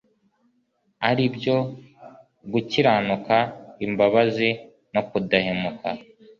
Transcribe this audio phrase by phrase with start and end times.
[1.09, 1.57] ari byo:
[2.51, 3.35] Gukiranuka,
[3.85, 4.49] imbabazi
[4.93, 5.89] no kudahemuka.